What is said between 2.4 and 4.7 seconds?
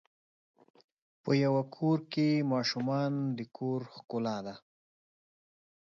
ماشومان د کور ښکلا ده.